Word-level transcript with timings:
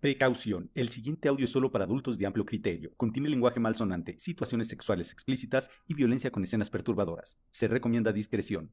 Precaución. 0.00 0.70
El 0.76 0.90
siguiente 0.90 1.28
audio 1.28 1.44
es 1.44 1.50
solo 1.50 1.72
para 1.72 1.84
adultos 1.84 2.18
de 2.18 2.26
amplio 2.26 2.44
criterio. 2.44 2.92
Contiene 2.96 3.28
lenguaje 3.28 3.58
malsonante, 3.58 4.16
situaciones 4.16 4.68
sexuales 4.68 5.10
explícitas 5.10 5.70
y 5.88 5.94
violencia 5.94 6.30
con 6.30 6.44
escenas 6.44 6.70
perturbadoras. 6.70 7.36
Se 7.50 7.66
recomienda 7.66 8.12
discreción. 8.12 8.72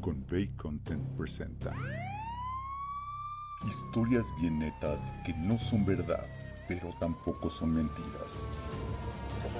Convey 0.00 0.48
Content 0.56 1.04
presenta 1.14 1.74
Historias 3.68 4.24
bien 4.40 4.58
netas 4.58 4.98
que 5.26 5.34
no 5.34 5.58
son 5.58 5.84
verdad, 5.84 6.24
pero 6.68 6.90
tampoco 6.98 7.50
son 7.50 7.74
mentiras. 7.74 8.32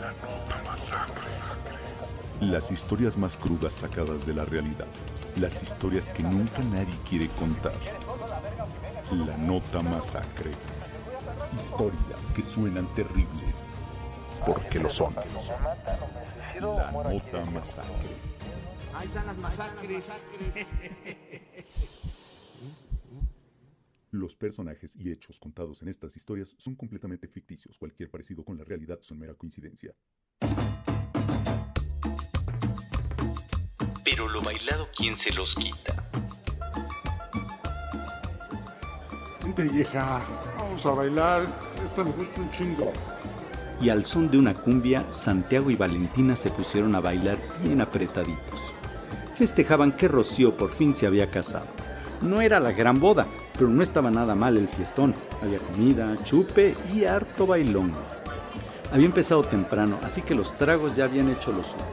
La 0.00 0.12
nota 0.12 0.62
masacre. 0.64 1.26
Las 2.40 2.70
historias 2.70 3.18
más 3.18 3.36
crudas 3.36 3.74
sacadas 3.74 4.24
de 4.24 4.32
la 4.32 4.46
realidad. 4.46 4.86
Las 5.36 5.62
historias 5.62 6.06
que 6.06 6.22
nunca 6.22 6.62
nadie 6.70 6.94
quiere 7.06 7.28
contar. 7.30 7.74
La 9.10 9.38
nota 9.38 9.80
masacre. 9.80 10.50
Historias 11.56 12.20
que 12.36 12.42
suenan 12.42 12.86
terribles. 12.94 13.54
Porque 14.46 14.78
lo 14.78 14.90
son. 14.90 15.14
La 15.14 16.92
nota 16.92 17.44
masacre. 17.50 18.10
Ahí 18.94 19.06
están 19.06 19.26
las 19.26 19.38
masacres. 19.38 20.10
Los 24.10 24.36
personajes 24.36 24.94
y 24.96 25.10
hechos 25.10 25.38
contados 25.38 25.80
en 25.80 25.88
estas 25.88 26.14
historias 26.14 26.54
son 26.58 26.74
completamente 26.74 27.28
ficticios. 27.28 27.78
Cualquier 27.78 28.10
parecido 28.10 28.44
con 28.44 28.58
la 28.58 28.64
realidad 28.64 28.98
son 29.00 29.18
mera 29.18 29.34
coincidencia. 29.34 29.94
Pero 34.04 34.28
lo 34.28 34.42
bailado, 34.42 34.88
¿quién 34.94 35.16
se 35.16 35.32
los 35.32 35.54
quita? 35.54 35.97
Vente 39.48 39.62
vieja, 39.62 40.20
vamos 40.58 40.84
a 40.84 40.90
bailar, 40.90 41.42
esta 41.82 42.04
me 42.04 42.10
gusta 42.10 42.38
un 42.38 42.50
chingo. 42.50 42.92
Y 43.80 43.88
al 43.88 44.04
son 44.04 44.30
de 44.30 44.36
una 44.36 44.52
cumbia, 44.52 45.06
Santiago 45.08 45.70
y 45.70 45.74
Valentina 45.74 46.36
se 46.36 46.50
pusieron 46.50 46.94
a 46.94 47.00
bailar 47.00 47.38
bien 47.62 47.80
apretaditos. 47.80 48.60
Festejaban 49.36 49.92
que 49.92 50.06
Rocío 50.06 50.54
por 50.54 50.70
fin 50.70 50.92
se 50.92 51.06
había 51.06 51.30
casado. 51.30 51.64
No 52.20 52.42
era 52.42 52.60
la 52.60 52.72
gran 52.72 53.00
boda, 53.00 53.26
pero 53.54 53.70
no 53.70 53.82
estaba 53.82 54.10
nada 54.10 54.34
mal 54.34 54.58
el 54.58 54.68
fiestón. 54.68 55.14
Había 55.40 55.60
comida, 55.60 56.18
chupe 56.24 56.76
y 56.92 57.06
harto 57.06 57.46
bailón. 57.46 57.94
Había 58.92 59.06
empezado 59.06 59.44
temprano, 59.44 59.98
así 60.02 60.20
que 60.20 60.34
los 60.34 60.58
tragos 60.58 60.94
ya 60.94 61.04
habían 61.04 61.30
hecho 61.30 61.52
lo 61.52 61.64
suyo. 61.64 61.86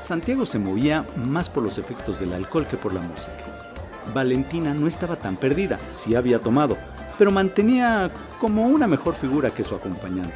Santiago 0.00 0.44
se 0.44 0.58
movía 0.58 1.06
más 1.14 1.48
por 1.48 1.62
los 1.62 1.78
efectos 1.78 2.18
del 2.18 2.32
alcohol 2.32 2.66
que 2.66 2.76
por 2.76 2.92
la 2.92 3.00
música. 3.00 3.73
Valentina 4.12 4.74
no 4.74 4.86
estaba 4.86 5.16
tan 5.16 5.36
perdida, 5.36 5.78
sí 5.88 6.14
había 6.14 6.38
tomado, 6.38 6.76
pero 7.18 7.30
mantenía 7.30 8.10
como 8.38 8.66
una 8.66 8.86
mejor 8.86 9.14
figura 9.14 9.50
que 9.50 9.64
su 9.64 9.74
acompañante. 9.74 10.34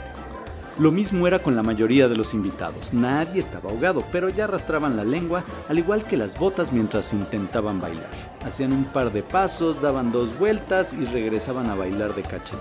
Lo 0.78 0.92
mismo 0.92 1.27
era 1.27 1.42
con 1.42 1.56
la 1.56 1.64
mayoría 1.64 2.06
de 2.06 2.14
los 2.14 2.34
invitados. 2.34 2.94
Nadie 2.94 3.41
estaba 3.41 3.69
ahogado, 3.69 4.05
pero 4.12 4.28
ya 4.28 4.44
arrastraban 4.44 4.96
la 4.96 5.02
lengua, 5.02 5.42
al 5.69 5.80
igual 5.80 6.05
que 6.05 6.16
las 6.16 6.39
botas 6.39 6.72
mientras 6.72 7.12
intentaban 7.12 7.80
bailar. 7.80 8.08
Hacían 8.46 8.72
un 8.72 8.84
par 8.84 9.12
de 9.12 9.24
pasos, 9.24 9.83
daban 9.83 10.12
dos 10.12 10.39
vueltas 10.39 10.92
y 10.92 11.05
regresaban 11.05 11.69
a 11.69 11.74
bailar 11.74 12.14
de 12.14 12.22
cachete. 12.22 12.56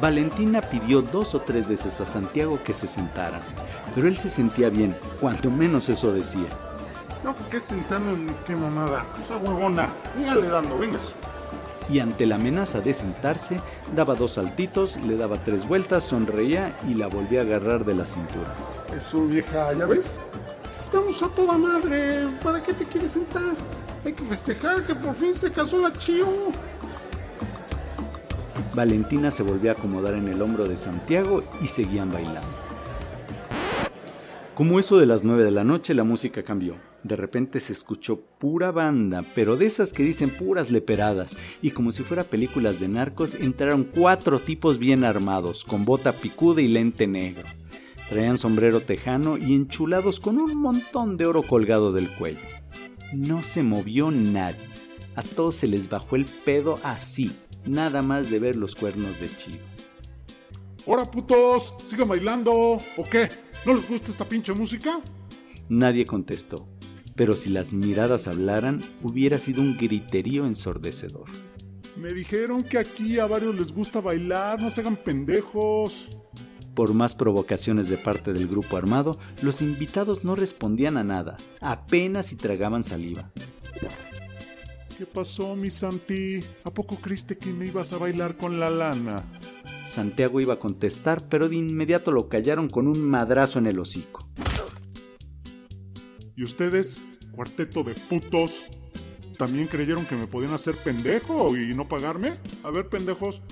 Valentina 0.00 0.60
pidió 0.60 1.02
dos 1.02 1.34
o 1.34 1.40
tres 1.40 1.68
veces 1.68 2.00
a 2.00 2.06
Santiago 2.06 2.60
que 2.62 2.72
se 2.72 2.86
sentaran, 2.86 3.40
pero 3.92 4.06
él 4.06 4.16
se 4.16 4.30
sentía 4.30 4.68
bien, 4.68 4.96
cuanto 5.20 5.50
menos 5.50 5.88
eso 5.88 6.12
decía. 6.12 6.48
No, 7.24 7.36
¿qué 7.50 7.60
sentarme 7.60 8.16
ni 8.16 8.32
qué 8.46 8.56
mamada? 8.56 9.06
Esa 9.22 9.36
huevona, 9.36 9.88
dígale 10.16 10.48
dando, 10.48 10.76
vengas. 10.76 11.14
Y 11.88 12.00
ante 12.00 12.26
la 12.26 12.36
amenaza 12.36 12.80
de 12.80 12.94
sentarse, 12.94 13.60
daba 13.94 14.14
dos 14.14 14.32
saltitos, 14.32 14.96
le 14.96 15.16
daba 15.16 15.36
tres 15.44 15.66
vueltas, 15.66 16.04
sonreía 16.04 16.76
y 16.88 16.94
la 16.94 17.06
volvía 17.06 17.40
a 17.40 17.42
agarrar 17.42 17.84
de 17.84 17.94
la 17.94 18.06
cintura. 18.06 18.54
Eso 18.96 19.24
vieja, 19.26 19.72
¿ya 19.72 19.86
ves? 19.86 20.18
Si 20.68 20.80
estamos 20.80 21.22
a 21.22 21.28
toda 21.28 21.56
madre, 21.58 22.26
¿para 22.42 22.62
qué 22.62 22.72
te 22.72 22.84
quieres 22.84 23.12
sentar? 23.12 23.54
Hay 24.04 24.12
que 24.12 24.24
festejar 24.24 24.84
que 24.84 24.94
por 24.94 25.14
fin 25.14 25.32
se 25.32 25.50
casó 25.52 25.78
la 25.78 25.92
Chío. 25.92 26.26
Valentina 28.74 29.30
se 29.30 29.42
volvió 29.42 29.70
a 29.70 29.74
acomodar 29.74 30.14
en 30.14 30.28
el 30.28 30.40
hombro 30.40 30.66
de 30.66 30.76
Santiago 30.76 31.44
y 31.60 31.66
seguían 31.66 32.10
bailando. 32.10 32.48
Como 34.54 34.80
eso 34.80 34.98
de 34.98 35.06
las 35.06 35.24
nueve 35.24 35.44
de 35.44 35.50
la 35.50 35.62
noche, 35.62 35.94
la 35.94 36.04
música 36.04 36.42
cambió. 36.42 36.76
De 37.04 37.16
repente 37.16 37.58
se 37.58 37.72
escuchó 37.72 38.20
pura 38.38 38.70
banda, 38.70 39.24
pero 39.34 39.56
de 39.56 39.66
esas 39.66 39.92
que 39.92 40.04
dicen 40.04 40.30
puras 40.30 40.70
leperadas, 40.70 41.36
y 41.60 41.70
como 41.70 41.90
si 41.90 42.04
fuera 42.04 42.22
películas 42.22 42.78
de 42.78 42.88
narcos, 42.88 43.34
entraron 43.34 43.84
cuatro 43.84 44.38
tipos 44.38 44.78
bien 44.78 45.04
armados, 45.04 45.64
con 45.64 45.84
bota 45.84 46.12
picuda 46.12 46.62
y 46.62 46.68
lente 46.68 47.06
negro. 47.06 47.48
Traían 48.08 48.38
sombrero 48.38 48.80
tejano 48.80 49.36
y 49.36 49.54
enchulados 49.54 50.20
con 50.20 50.38
un 50.38 50.56
montón 50.56 51.16
de 51.16 51.26
oro 51.26 51.42
colgado 51.42 51.92
del 51.92 52.08
cuello. 52.08 52.40
No 53.12 53.42
se 53.42 53.62
movió 53.62 54.10
nadie. 54.10 54.68
A 55.16 55.22
todos 55.22 55.56
se 55.56 55.66
les 55.66 55.88
bajó 55.88 56.16
el 56.16 56.24
pedo 56.24 56.78
así, 56.84 57.32
nada 57.66 58.02
más 58.02 58.30
de 58.30 58.38
ver 58.38 58.56
los 58.56 58.74
cuernos 58.74 59.18
de 59.20 59.28
chivo. 59.36 59.64
¡Hora 60.86 61.10
putos! 61.10 61.74
¿Sigan 61.88 62.08
bailando? 62.08 62.52
¿O 62.52 63.04
qué? 63.10 63.28
¿No 63.64 63.74
les 63.74 63.88
gusta 63.88 64.10
esta 64.10 64.28
pinche 64.28 64.52
música? 64.52 65.00
Nadie 65.68 66.04
contestó, 66.04 66.66
pero 67.14 67.34
si 67.34 67.50
las 67.50 67.72
miradas 67.72 68.26
hablaran, 68.26 68.80
hubiera 69.02 69.38
sido 69.38 69.62
un 69.62 69.76
griterío 69.76 70.46
ensordecedor. 70.46 71.26
Me 71.96 72.12
dijeron 72.12 72.62
que 72.62 72.78
aquí 72.78 73.18
a 73.18 73.26
varios 73.26 73.54
les 73.54 73.72
gusta 73.72 74.00
bailar, 74.00 74.60
no 74.60 74.70
se 74.70 74.80
hagan 74.80 74.96
pendejos. 74.96 76.08
Por 76.74 76.94
más 76.94 77.14
provocaciones 77.14 77.88
de 77.88 77.98
parte 77.98 78.32
del 78.32 78.48
grupo 78.48 78.76
armado, 78.76 79.18
los 79.42 79.60
invitados 79.60 80.24
no 80.24 80.34
respondían 80.34 80.96
a 80.96 81.04
nada, 81.04 81.36
apenas 81.60 82.26
si 82.26 82.36
tragaban 82.36 82.82
saliva. 82.82 83.30
¿Qué 84.96 85.04
pasó, 85.04 85.54
mi 85.54 85.70
Santi? 85.70 86.40
¿A 86.64 86.70
poco 86.70 86.96
creíste 86.96 87.36
que 87.36 87.52
me 87.52 87.66
ibas 87.66 87.92
a 87.92 87.98
bailar 87.98 88.36
con 88.36 88.58
la 88.58 88.70
lana? 88.70 89.24
Santiago 89.86 90.40
iba 90.40 90.54
a 90.54 90.58
contestar, 90.58 91.28
pero 91.28 91.48
de 91.48 91.56
inmediato 91.56 92.12
lo 92.12 92.28
callaron 92.28 92.70
con 92.70 92.88
un 92.88 93.02
madrazo 93.02 93.58
en 93.58 93.66
el 93.66 93.78
hocico. 93.78 94.26
¿Y 96.36 96.44
ustedes, 96.44 96.98
cuarteto 97.32 97.82
de 97.82 97.94
putos, 97.94 98.52
también 99.36 99.66
creyeron 99.66 100.06
que 100.06 100.16
me 100.16 100.26
podían 100.26 100.54
hacer 100.54 100.76
pendejo 100.76 101.56
y 101.56 101.74
no 101.74 101.88
pagarme? 101.88 102.34
A 102.62 102.70
ver, 102.70 102.88
pendejos. 102.88 103.42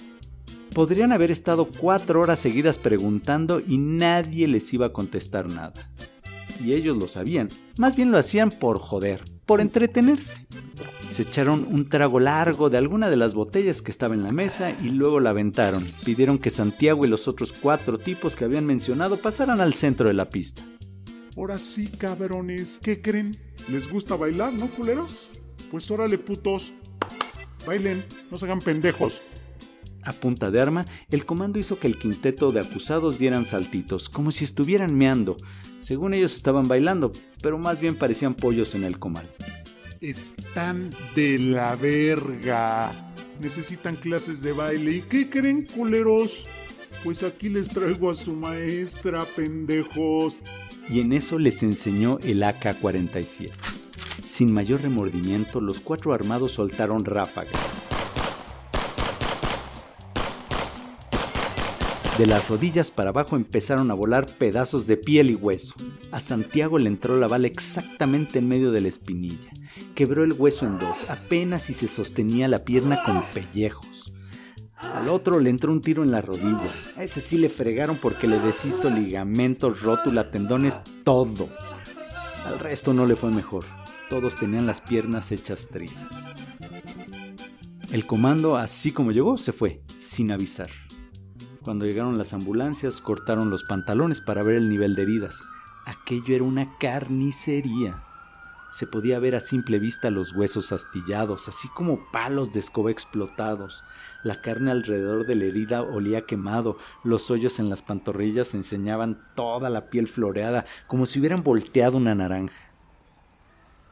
Podrían 0.73 1.13
haber 1.13 1.31
estado 1.31 1.67
cuatro 1.67 2.21
horas 2.21 2.39
seguidas 2.39 2.79
preguntando 2.79 3.61
y 3.61 3.79
nadie 3.79 4.47
les 4.47 4.73
iba 4.73 4.87
a 4.87 4.93
contestar 4.93 5.47
nada. 5.47 5.91
Y 6.65 6.75
ellos 6.75 6.97
lo 6.97 7.09
sabían, 7.09 7.49
más 7.77 7.97
bien 7.97 8.13
lo 8.13 8.19
hacían 8.19 8.51
por 8.51 8.79
joder, 8.79 9.25
por 9.47 9.61
entretenerse. 9.61 10.47
Se 11.11 11.23
echaron 11.23 11.67
un 11.71 11.89
trago 11.89 12.21
largo 12.21 12.71
de 12.71 12.79
alguna 12.79 13.11
de 13.11 13.17
las 13.17 13.35
botellas 13.35 13.83
que 13.83 13.91
estaba 13.91 14.15
en 14.15 14.23
la 14.23 14.33
mesa 14.33 14.71
y 14.71 14.91
luego 14.91 15.19
la 15.19 15.31
aventaron. 15.31 15.83
Pidieron 16.05 16.39
que 16.39 16.51
Santiago 16.51 17.05
y 17.05 17.09
los 17.09 17.27
otros 17.27 17.53
cuatro 17.53 17.99
tipos 17.99 18.37
que 18.37 18.45
habían 18.45 18.65
mencionado 18.65 19.17
pasaran 19.17 19.61
al 19.61 19.75
centro 19.75 20.07
de 20.07 20.15
la 20.15 20.31
pista. 20.31 20.63
Ahora 21.41 21.59
sí, 21.59 21.87
cabrones, 21.87 22.79
¿qué 22.83 23.01
creen? 23.01 23.35
¿Les 23.71 23.91
gusta 23.91 24.15
bailar, 24.15 24.53
no, 24.53 24.69
culeros? 24.69 25.31
Pues 25.71 25.91
órale, 25.91 26.19
putos. 26.19 26.75
Bailen, 27.67 28.05
no 28.31 28.37
se 28.37 28.45
hagan 28.45 28.61
pendejos. 28.61 29.23
A 30.03 30.13
punta 30.13 30.51
de 30.51 30.61
arma, 30.61 30.85
el 31.11 31.25
comando 31.25 31.59
hizo 31.59 31.79
que 31.79 31.87
el 31.87 31.97
quinteto 31.97 32.53
de 32.53 32.61
acusados 32.61 33.19
dieran 33.19 33.47
saltitos, 33.47 34.11
como 34.11 34.33
si 34.33 34.45
estuvieran 34.45 34.95
meando. 34.95 35.39
Según 35.79 36.13
ellos 36.13 36.37
estaban 36.37 36.69
bailando, 36.69 37.11
pero 37.41 37.57
más 37.57 37.81
bien 37.81 37.97
parecían 37.97 38.35
pollos 38.35 38.75
en 38.75 38.85
el 38.85 38.99
comal. 38.99 39.27
Están 40.03 40.91
de 41.17 41.39
la 41.39 41.75
verga. 41.75 42.93
Necesitan 43.41 43.97
clases 43.97 44.43
de 44.43 44.53
baile. 44.53 44.97
¿Y 44.97 45.01
qué 45.01 45.31
creen, 45.31 45.65
culeros? 45.65 46.45
Pues 47.03 47.23
aquí 47.23 47.49
les 47.49 47.71
traigo 47.71 48.11
a 48.11 48.15
su 48.15 48.35
maestra, 48.35 49.25
pendejos. 49.25 50.35
Y 50.91 51.01
en 51.01 51.13
eso 51.13 51.39
les 51.39 51.63
enseñó 51.63 52.19
el 52.25 52.43
AK-47. 52.43 53.51
Sin 54.27 54.53
mayor 54.53 54.83
remordimiento, 54.83 55.61
los 55.61 55.79
cuatro 55.81 56.13
armados 56.13 56.53
soltaron 56.53 57.05
ráfagas. 57.05 57.55
De 62.19 62.27
las 62.27 62.49
rodillas 62.49 62.91
para 62.91 63.11
abajo 63.11 63.37
empezaron 63.37 63.91
a 63.91 63.95
volar 63.95 64.27
pedazos 64.27 64.87
de 64.87 64.97
piel 64.97 65.31
y 65.31 65.37
hueso. 65.37 65.75
A 66.11 66.21
Santiago 66.21 66.79
le 66.79 66.89
entró 66.89 67.19
la 67.19 67.29
bala 67.29 67.47
exactamente 67.47 68.41
en 68.41 68.49
medio 68.49 68.73
de 68.73 68.83
la 68.83 68.89
espinilla. 68.89 69.51
Quebró 69.95 70.25
el 70.25 70.35
hueso 70.35 70.67
en 70.67 70.79
dos, 70.79 71.09
apenas 71.09 71.63
si 71.63 71.73
se 71.73 71.89
sostenía 71.89 72.47
la 72.47 72.65
pierna 72.65 73.03
con 73.05 73.23
pellejos. 73.33 74.13
Al 74.83 75.09
otro 75.09 75.41
le 75.41 75.51
entró 75.51 75.73
un 75.73 75.81
tiro 75.81 76.03
en 76.03 76.11
la 76.11 76.23
rodilla. 76.23 76.71
A 76.97 77.05
ese 77.05 77.21
sí 77.21 77.39
le 77.39 77.49
fregaron 77.49 77.97
porque 77.97 78.27
le 78.27 78.39
deshizo 78.39 78.91
ligamentos, 78.91 79.83
rótula, 79.83 80.31
tendones, 80.31 80.81
todo. 81.05 81.49
Al 82.47 82.59
resto 82.59 82.95
no 82.95 83.07
le 83.07 83.17
fue 83.17 83.31
mejor. 83.31 83.65
Todos 84.09 84.37
tenían 84.37 84.67
las 84.67 84.81
piernas 84.81 85.31
hechas 85.33 85.69
trizas. 85.69 86.09
El 87.93 88.07
comando, 88.07 88.57
así 88.57 88.93
como 88.93 89.13
llegó, 89.13 89.37
se 89.37 89.53
fue, 89.53 89.79
sin 89.99 90.33
avisar. 90.33 90.71
Cuando 91.63 91.85
llegaron 91.85 92.17
las 92.17 92.33
ambulancias, 92.33 93.01
cortaron 93.01 93.51
los 93.51 93.65
pantalones 93.65 94.21
para 94.21 94.43
ver 94.43 94.57
el 94.57 94.69
nivel 94.69 94.95
de 94.95 95.03
heridas. 95.03 95.43
Aquello 95.85 96.35
era 96.35 96.45
una 96.45 96.79
carnicería. 96.79 98.05
Se 98.71 98.87
podía 98.87 99.19
ver 99.19 99.35
a 99.35 99.41
simple 99.41 99.81
vista 99.81 100.11
los 100.11 100.33
huesos 100.33 100.71
astillados, 100.71 101.49
así 101.49 101.69
como 101.69 102.11
palos 102.13 102.53
de 102.53 102.61
escoba 102.61 102.93
explotados. 102.93 103.83
La 104.23 104.41
carne 104.41 104.71
alrededor 104.71 105.27
de 105.27 105.35
la 105.35 105.45
herida 105.47 105.83
olía 105.83 106.23
quemado, 106.23 106.79
los 107.03 107.31
hoyos 107.33 107.59
en 107.59 107.69
las 107.69 107.83
pantorrillas 107.83 108.55
enseñaban 108.55 109.21
toda 109.35 109.71
la 109.71 109.91
piel 109.91 110.07
floreada, 110.07 110.67
como 110.87 111.07
si 111.07 111.19
hubieran 111.19 111.43
volteado 111.43 111.97
una 111.97 112.15
naranja. 112.15 112.71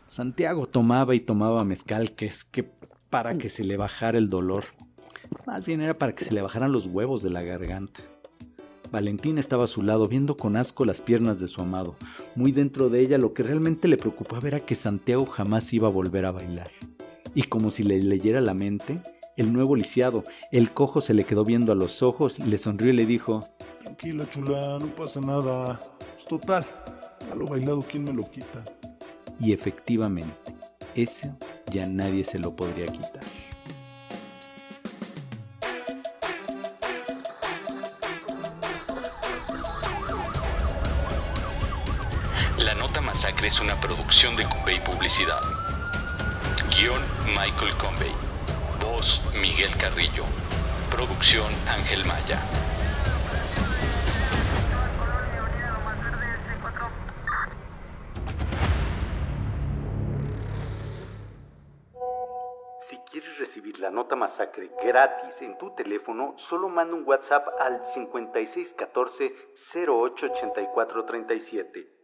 Santiago 0.07 0.69
tomaba 0.69 1.15
y 1.17 1.21
tomaba 1.21 1.65
mezcal, 1.65 2.13
que 2.13 2.27
es 2.27 2.45
que 2.45 2.71
para 3.11 3.37
que 3.37 3.49
se 3.49 3.65
le 3.65 3.77
bajara 3.77 4.17
el 4.17 4.31
dolor. 4.31 4.65
Más 5.45 5.65
bien 5.65 5.81
era 5.81 5.95
para 5.95 6.15
que 6.15 6.25
se 6.25 6.33
le 6.33 6.41
bajaran 6.41 6.73
los 6.73 6.87
huevos 6.87 7.23
de 7.23 7.31
la 7.31 7.43
garganta. 7.43 8.01
Valentina 8.91 9.41
estaba 9.41 9.65
a 9.65 9.69
su 9.69 9.83
lado 9.83 10.09
viendo 10.09 10.37
con 10.37 10.57
asco 10.57 10.85
las 10.85 11.01
piernas 11.01 11.41
de 11.41 11.49
su 11.49 11.61
amado. 11.61 11.97
Muy 12.35 12.53
dentro 12.53 12.89
de 12.89 13.01
ella 13.01 13.19
lo 13.19 13.35
que 13.35 13.43
realmente 13.43 13.89
le 13.89 13.97
preocupaba 13.97 14.49
era 14.49 14.61
que 14.61 14.75
Santiago 14.75 15.27
jamás 15.27 15.73
iba 15.73 15.89
a 15.89 15.93
volver 15.93 16.25
a 16.25 16.33
bailar. 16.33 16.71
Y 17.35 17.43
como 17.45 17.71
si 17.71 17.83
le 17.83 17.99
leyera 18.03 18.41
la 18.41 18.55
mente, 18.55 19.03
el 19.37 19.53
nuevo 19.53 19.77
lisiado, 19.77 20.25
el 20.51 20.71
cojo 20.71 21.01
se 21.01 21.15
le 21.15 21.25
quedó 21.25 21.45
viendo 21.45 21.73
a 21.73 21.77
los 21.77 22.03
ojos, 22.03 22.39
le 22.39 22.59
sonrió 22.59 22.91
y 22.91 22.97
le 22.97 23.07
dijo, 23.07 23.45
Tranquila, 23.83 24.29
chula, 24.31 24.79
no 24.81 24.87
pasa 24.87 25.21
nada. 25.21 25.81
Es 26.19 26.25
total. 26.25 26.65
A 27.31 27.35
lo 27.35 27.47
bailado, 27.47 27.85
¿quién 27.89 28.05
me 28.05 28.13
lo 28.13 28.29
quita? 28.29 28.65
Y 29.39 29.53
efectivamente, 29.53 30.55
ese 30.95 31.33
ya 31.71 31.87
nadie 31.87 32.25
se 32.25 32.39
lo 32.39 32.57
podría 32.57 32.87
quitar. 32.87 33.23
La 42.69 42.75
Nota 42.75 43.01
Masacre 43.01 43.49
es 43.49 43.61
una 43.61 43.81
producción 43.81 44.37
de 44.37 44.47
Convey 44.47 44.79
Publicidad. 44.85 45.41
Guión 46.69 47.01
Michael 47.29 47.75
Convey. 47.79 48.13
Voz 48.79 49.23
Miguel 49.41 49.75
Carrillo. 49.79 50.25
Producción 50.91 51.51
Ángel 51.67 52.05
Maya. 52.05 52.39
Si 62.83 62.99
quieres 63.11 63.39
recibir 63.39 63.81
la 63.81 63.89
nota 63.89 64.15
masacre 64.15 64.71
gratis 64.85 65.41
en 65.41 65.57
tu 65.57 65.75
teléfono, 65.75 66.35
solo 66.37 66.69
manda 66.69 66.95
un 66.95 67.09
WhatsApp 67.09 67.49
al 67.61 67.83
5614 67.83 69.35
088437. 69.55 71.98